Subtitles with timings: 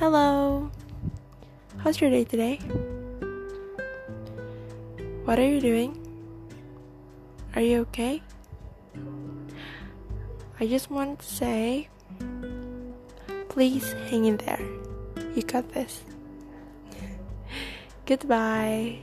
[0.00, 0.70] Hello.
[1.76, 2.56] How's your day today?
[5.28, 5.92] What are you doing?
[7.54, 8.22] Are you okay?
[10.58, 11.90] I just want to say,
[13.50, 14.64] please hang in there.
[15.36, 16.00] You got this.
[18.06, 19.00] Goodbye.